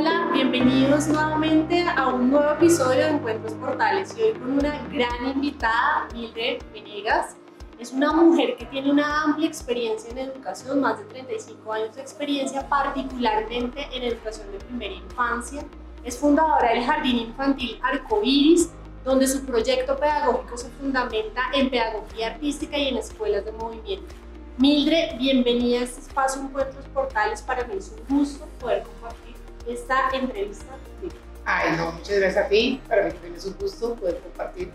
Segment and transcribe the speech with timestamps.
[0.00, 5.28] Hola, bienvenidos nuevamente a un nuevo episodio de Encuentros Portales y hoy con una gran
[5.34, 7.36] invitada, Mildred Venegas.
[7.78, 12.00] Es una mujer que tiene una amplia experiencia en educación, más de 35 años de
[12.00, 15.66] experiencia, particularmente en educación de primera infancia.
[16.02, 18.70] Es fundadora del Jardín Infantil Arcoiris,
[19.04, 24.14] donde su proyecto pedagógico se fundamenta en pedagogía artística y en escuelas de movimiento.
[24.56, 27.42] Mildred, bienvenida a este espacio Encuentros Portales.
[27.42, 29.29] Para mí es un gusto poder compartir
[29.70, 30.66] esta entrevista
[31.00, 31.20] contigo.
[31.44, 32.80] Ay, no, muchas gracias a ti.
[32.88, 34.70] Para mí también es un gusto poder compartir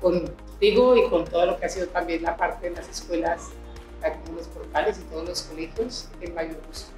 [0.00, 3.50] contigo y con todo lo que ha sido también la parte de las escuelas,
[4.00, 6.90] como los portales y todos los colegios, el mayor gusto.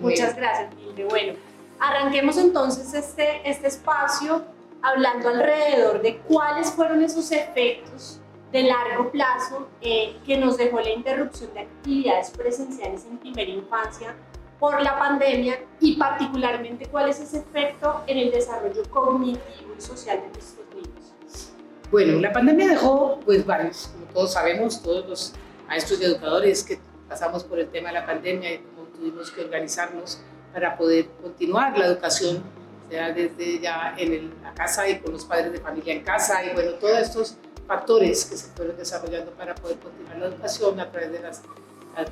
[0.00, 1.08] Muchas gracias, Mildred.
[1.08, 1.34] Bueno,
[1.78, 4.44] arranquemos entonces este, este espacio
[4.82, 8.20] hablando alrededor de cuáles fueron esos efectos
[8.52, 14.14] de largo plazo eh, que nos dejó la interrupción de actividades presenciales en primera infancia
[14.64, 20.22] por la pandemia y particularmente cuál es ese efecto en el desarrollo cognitivo y social
[20.22, 21.52] de nuestros niños.
[21.90, 25.34] Bueno, la pandemia dejó pues varios, como todos sabemos, todos los
[25.68, 29.42] maestros y educadores que pasamos por el tema de la pandemia y cómo tuvimos que
[29.42, 30.22] organizarnos
[30.54, 32.42] para poder continuar la educación,
[32.88, 36.54] sea desde ya en la casa y con los padres de familia en casa y
[36.54, 37.36] bueno, todos estos
[37.66, 41.42] factores que se fueron desarrollando para poder continuar la educación a través de las,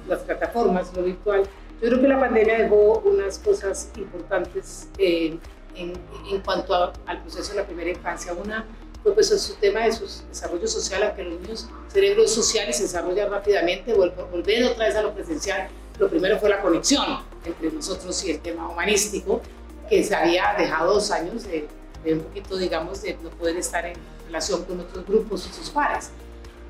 [0.07, 1.45] las plataformas, lo virtual.
[1.83, 5.37] Yo creo que la pandemia dejó unas cosas importantes eh,
[5.75, 5.93] en,
[6.31, 8.33] en, cuanto al proceso de la primera infancia.
[8.33, 8.65] Una
[9.03, 13.33] fue pues, su tema de su desarrollo social, aunque los niños cerebros sociales se desarrollan
[13.33, 15.69] rápidamente, volver otra vez a lo presencial.
[15.99, 17.05] Lo primero fue la conexión
[17.45, 19.41] entre nosotros y el tema humanístico,
[19.89, 21.67] que se había dejado dos años de,
[22.05, 23.97] de un poquito, digamos, de no poder estar en
[24.27, 26.13] relación con otros grupos y sus pares.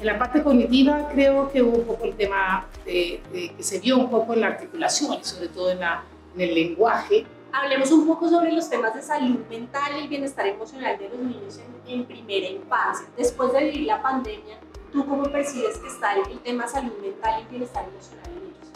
[0.02, 3.22] En la parte cognitiva creo que hubo un poco el tema de,
[3.56, 6.02] que se vio un poco en la articulación y sobre todo en, la,
[6.34, 7.24] en el lenguaje.
[7.52, 11.18] Hablemos un poco sobre los temas de salud mental y el bienestar emocional de los
[11.20, 13.06] niños en, en primera infancia.
[13.16, 14.58] Después de vivir la pandemia,
[14.92, 18.72] ¿tú cómo percibes que está el, el tema salud mental y bienestar emocional en ellos?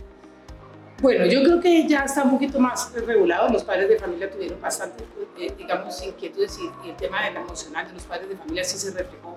[1.02, 3.48] Bueno, yo creo que ya está un poquito más regulado.
[3.48, 5.02] Los padres de familia tuvieron bastante,
[5.40, 8.92] eh, digamos, inquietudes y, el tema del emocional de los padres de familia sí se
[8.92, 9.34] reflejó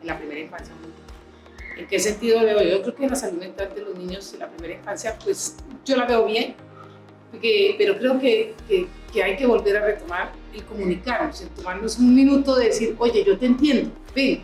[0.00, 0.72] en la primera infancia.
[1.76, 2.62] ¿En qué sentido veo?
[2.62, 5.96] Yo creo que la salud mental de los niños en la primera infancia, pues yo
[5.96, 6.54] la veo bien,
[7.78, 12.14] pero creo que, que, que, hay que volver a retomar el comunicarnos, el tomarnos un
[12.14, 14.42] minuto de decir, oye, yo te entiendo, ven,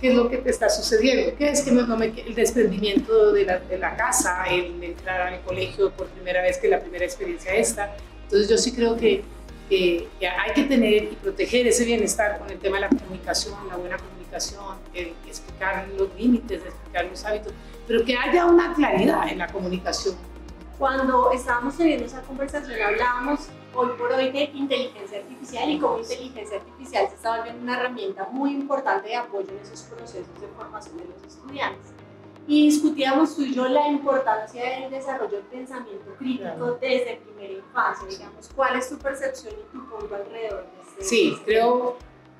[0.00, 3.32] qué es lo que te está sucediendo, qué es que no, no me, el desprendimiento
[3.32, 7.04] de la, de la, casa, el entrar al colegio por primera vez, que la primera
[7.04, 7.96] experiencia esta.
[8.24, 9.22] Entonces yo sí creo que,
[9.68, 13.76] que, hay que tener y proteger ese bienestar con el tema de la comunicación, la
[13.76, 17.52] buena comunicación, el explicar los límites, explicar los hábitos,
[17.86, 20.16] pero que haya una claridad en la comunicación.
[20.78, 26.58] Cuando estábamos teniendo esa conversación hablábamos hoy por hoy de inteligencia artificial y cómo inteligencia
[26.58, 30.98] artificial se está volviendo una herramienta muy importante de apoyo en esos procesos de formación
[30.98, 31.95] de los estudiantes.
[32.48, 38.06] Y discutíamos tú y yo la importancia del desarrollo del pensamiento crítico desde primera infancia,
[38.08, 41.96] digamos, ¿cuál es tu percepción y tu punto alrededor de este Sí, creo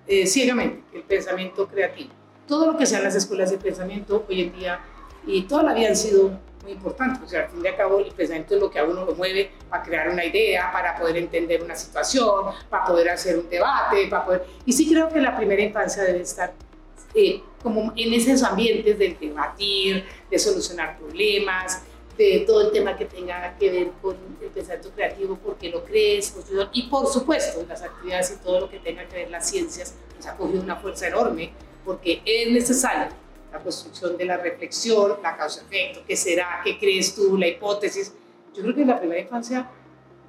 [0.06, 2.10] eh, ciegamente el pensamiento creativo.
[2.46, 4.80] Todo lo que sean las escuelas de pensamiento hoy en día
[5.26, 6.30] y toda la vida han sido
[6.62, 8.84] muy importante, o sea, al fin y al cabo el pensamiento es lo que a
[8.84, 13.38] uno lo mueve para crear una idea, para poder entender una situación, para poder hacer
[13.38, 14.46] un debate, para poder...
[14.64, 16.52] Y sí creo que la primera infancia debe estar
[17.14, 21.82] eh, como en esos ambientes de debatir, de solucionar problemas,
[22.16, 26.32] de todo el tema que tenga que ver con el pensamiento creativo, porque lo crees,
[26.72, 30.28] y por supuesto las actividades y todo lo que tenga que ver las ciencias, pues
[30.28, 31.50] ha cogido una fuerza enorme,
[31.84, 33.08] porque es necesario
[33.50, 38.14] la construcción de la reflexión, la causa-efecto, qué será, qué crees tú, la hipótesis.
[38.54, 39.68] Yo creo que la primera infancia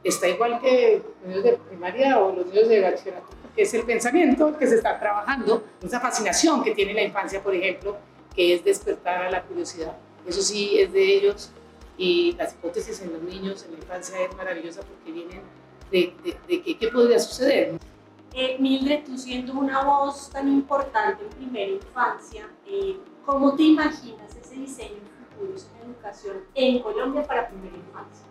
[0.04, 4.58] está igual que los niños de primaria o los niños de bachillerato, es el pensamiento
[4.58, 7.98] que se está trabajando, esa fascinación que tiene la infancia, por ejemplo,
[8.36, 9.98] que es despertar a la curiosidad.
[10.26, 11.52] Eso sí es de ellos
[11.98, 15.42] y las hipótesis en los niños en la infancia es maravillosa porque vienen
[15.92, 17.80] de, qué podría suceder.
[18.34, 24.36] Eh, Mildred, tú siendo una voz tan importante en primera infancia, eh, ¿cómo te imaginas
[24.36, 25.00] ese diseño
[25.32, 28.28] futuro en educación en Colombia para primera infancia?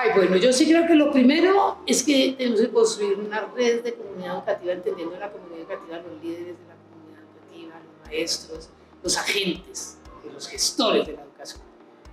[0.00, 3.82] Ay, bueno, yo sí creo que lo primero es que tenemos que construir una red
[3.82, 8.68] de comunidad educativa, entendiendo la comunidad educativa, los líderes de la comunidad educativa, los maestros,
[9.02, 9.98] los agentes,
[10.32, 11.62] los gestores de la educación,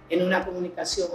[0.10, 1.10] en una comunicación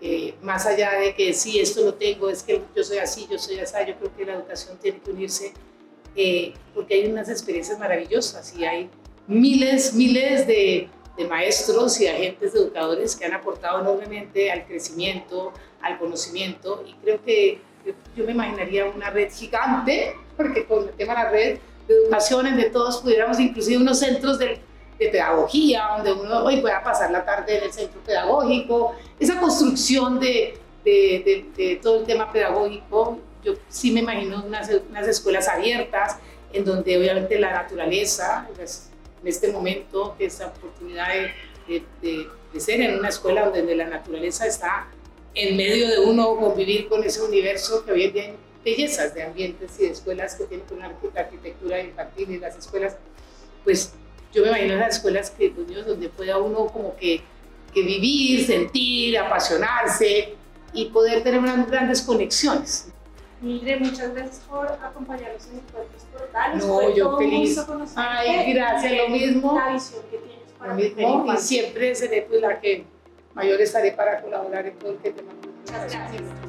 [0.00, 3.36] que más allá de que sí, esto lo tengo, es que yo soy así, yo
[3.36, 5.52] soy así, yo creo que la educación tiene que unirse
[6.14, 8.88] eh, porque hay unas experiencias maravillosas y hay
[9.26, 15.98] miles, miles de, de, maestros y agentes educadores que han aportado enormemente al crecimiento, al
[15.98, 17.60] conocimiento y creo que
[18.16, 22.46] yo me imaginaría una red gigante, porque con el tema de la red de educación,
[22.46, 24.60] en de todos pudiéramos, inclusive unos centros de,
[24.98, 30.20] de pedagogía, donde uno hoy pueda pasar la tarde en el centro pedagógico, esa construcción
[30.20, 36.18] de, de, de, todo el tema pedagógico, yo sí me imagino unas, unas escuelas abiertas,
[36.52, 38.90] en donde obviamente la naturaleza, pues,
[39.22, 41.08] en este momento, esa oportunidad
[41.66, 44.88] de, de, ser en una escuela donde la naturaleza está
[45.34, 49.22] en medio de uno convivir con ese universo que hoy en día hay bellezas de
[49.22, 52.96] ambientes y de escuelas que tienen una arquitectura infantil y las escuelas,
[53.64, 53.92] pues
[54.32, 57.20] yo me imagino las escuelas que, pues, donde pueda uno como que,
[57.72, 60.34] que vivir, sentir, apasionarse
[60.72, 62.88] y poder tener unas grandes conexiones.
[63.40, 66.66] Mildred, muchas gracias por acompañarnos en Encuentros Portales.
[66.66, 67.66] No, Fue yo feliz.
[67.94, 69.54] Ay, gracias, lo mismo.
[69.56, 72.84] La visión que tienes para Lo mismo, y siempre seré pues la que
[73.34, 75.48] mayor estaré para colaborar en todo el que te mando.
[75.48, 76.47] Muchas gracias.